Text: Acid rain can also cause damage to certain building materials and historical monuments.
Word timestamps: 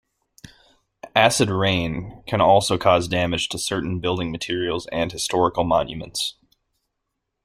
Acid 1.15 1.51
rain 1.51 2.23
can 2.25 2.41
also 2.41 2.75
cause 2.79 3.07
damage 3.07 3.49
to 3.49 3.59
certain 3.59 3.99
building 3.99 4.31
materials 4.31 4.87
and 4.87 5.11
historical 5.11 5.63
monuments. 5.63 6.37